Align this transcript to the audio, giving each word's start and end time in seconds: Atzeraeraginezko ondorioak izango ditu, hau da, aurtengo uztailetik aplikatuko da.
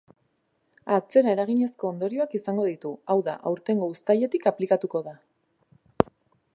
Atzeraeraginezko 0.93 1.91
ondorioak 1.91 2.33
izango 2.39 2.65
ditu, 2.71 2.95
hau 3.15 3.19
da, 3.31 3.37
aurtengo 3.51 3.93
uztailetik 3.97 4.49
aplikatuko 4.55 5.07
da. 5.11 5.15